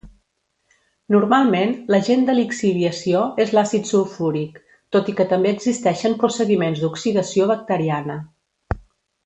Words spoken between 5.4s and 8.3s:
existeixen procediments d’oxidació bacteriana.